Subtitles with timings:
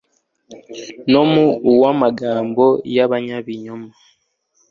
[1.11, 2.65] no mu uw'amagambo
[2.95, 3.89] y'abanyabinyoma